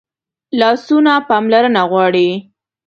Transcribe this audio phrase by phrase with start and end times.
[0.59, 2.29] لاسونه پاملرنه غواړي